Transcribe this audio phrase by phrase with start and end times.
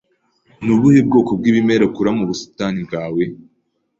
[0.63, 3.23] Ni ubuhe bwoko bw'ibimera ukura mu busitani bwawe?